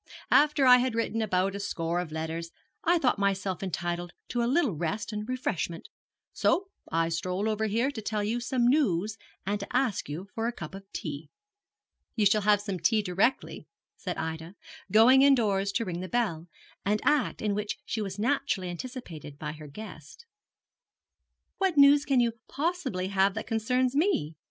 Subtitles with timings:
[0.31, 2.49] After I had written about a score of letters
[2.83, 5.89] I thought myself entitled to a little rest and refreshment,
[6.33, 10.47] so I strolled over here to tell you some news and to ask you for
[10.47, 11.29] a cup of tea.'
[12.15, 14.55] 'You shall have some tea directly,' said Ida,
[14.91, 16.47] going indoors to ring the bell,
[16.83, 20.25] an act in which she was naturally anticipated by her guest.
[21.59, 24.35] 'What news can you possibly have that concerns me?'